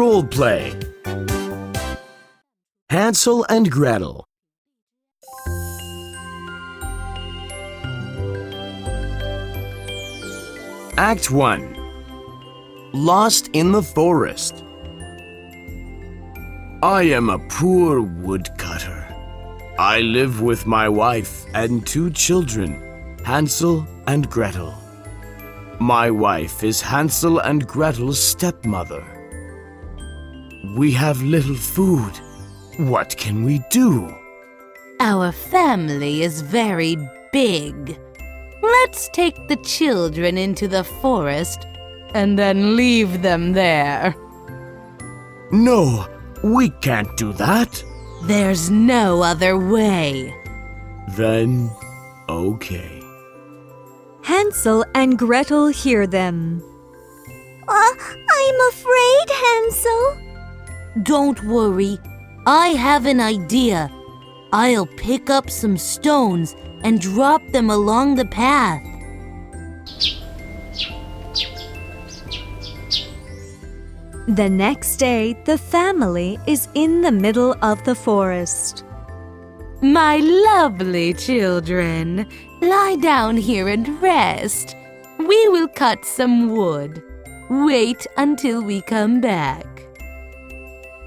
Role 0.00 0.24
play 0.24 0.72
Hansel 2.88 3.44
and 3.50 3.70
Gretel. 3.70 4.24
Act 10.96 11.30
1 11.30 11.76
Lost 12.94 13.50
in 13.52 13.72
the 13.72 13.82
Forest. 13.82 14.64
I 16.82 17.02
am 17.02 17.28
a 17.28 17.38
poor 17.50 18.00
woodcutter. 18.00 19.06
I 19.78 20.00
live 20.00 20.40
with 20.40 20.64
my 20.64 20.88
wife 20.88 21.44
and 21.52 21.86
two 21.86 22.10
children, 22.10 23.18
Hansel 23.26 23.86
and 24.06 24.30
Gretel. 24.30 24.72
My 25.78 26.10
wife 26.10 26.64
is 26.64 26.80
Hansel 26.80 27.40
and 27.40 27.66
Gretel's 27.66 28.18
stepmother. 28.18 29.19
We 30.64 30.92
have 30.92 31.22
little 31.22 31.54
food. 31.54 32.12
What 32.78 33.16
can 33.16 33.44
we 33.44 33.60
do? 33.70 34.14
Our 35.00 35.32
family 35.32 36.22
is 36.22 36.42
very 36.42 36.96
big. 37.32 37.98
Let's 38.62 39.08
take 39.08 39.48
the 39.48 39.56
children 39.56 40.36
into 40.36 40.68
the 40.68 40.84
forest 40.84 41.66
and 42.14 42.38
then 42.38 42.76
leave 42.76 43.22
them 43.22 43.52
there. 43.52 44.14
No, 45.50 46.06
we 46.44 46.70
can't 46.70 47.16
do 47.16 47.32
that. 47.34 47.82
There's 48.24 48.70
no 48.70 49.22
other 49.22 49.58
way. 49.58 50.34
Then, 51.16 51.70
okay. 52.28 53.00
Hansel 54.22 54.84
and 54.94 55.18
Gretel 55.18 55.68
hear 55.68 56.06
them. 56.06 56.62
Uh, 57.66 57.92
I'm 57.98 58.60
afraid, 58.68 59.30
Hansel. 59.30 60.29
Don't 61.02 61.42
worry. 61.44 61.98
I 62.46 62.68
have 62.68 63.06
an 63.06 63.20
idea. 63.20 63.90
I'll 64.52 64.86
pick 64.86 65.30
up 65.30 65.48
some 65.48 65.78
stones 65.78 66.56
and 66.82 67.00
drop 67.00 67.42
them 67.52 67.70
along 67.70 68.16
the 68.16 68.24
path. 68.24 68.82
The 74.26 74.48
next 74.48 74.96
day, 74.96 75.40
the 75.44 75.58
family 75.58 76.38
is 76.46 76.68
in 76.74 77.02
the 77.02 77.12
middle 77.12 77.54
of 77.62 77.82
the 77.84 77.94
forest. 77.94 78.84
My 79.82 80.16
lovely 80.18 81.14
children, 81.14 82.28
lie 82.60 82.96
down 83.00 83.36
here 83.36 83.68
and 83.68 84.00
rest. 84.02 84.76
We 85.18 85.48
will 85.48 85.68
cut 85.68 86.04
some 86.04 86.50
wood. 86.50 87.02
Wait 87.48 88.06
until 88.16 88.62
we 88.62 88.82
come 88.82 89.20
back. 89.20 89.69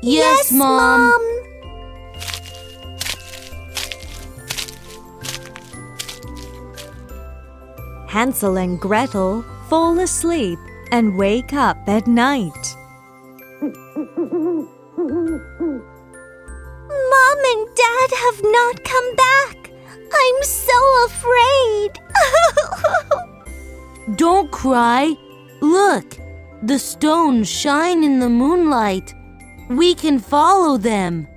Yes, 0.06 0.52
Mom. 0.52 1.18
Hansel 8.10 8.58
and 8.58 8.82
Gretel 8.82 9.46
fall 9.70 9.98
asleep 10.00 10.60
and 10.92 11.16
wake 11.16 11.54
up 11.54 11.78
at 11.88 12.06
night. 12.06 12.76
Mom 13.62 13.72
and 17.54 17.68
Dad 17.74 18.10
have 18.26 18.42
not 18.44 18.84
come 18.84 19.16
back. 19.16 19.72
I'm 20.14 20.44
so 20.44 21.06
afraid. 21.06 21.92
Don't 24.18 24.52
cry. 24.52 25.16
Look, 25.62 26.18
the 26.62 26.78
stones 26.78 27.50
shine 27.50 28.04
in 28.04 28.20
the 28.20 28.28
moonlight. 28.28 29.14
We 29.74 29.96
can 29.96 30.20
follow 30.20 30.78
them. 30.78 31.33